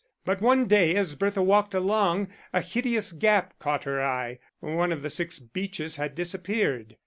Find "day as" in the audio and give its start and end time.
0.65-1.13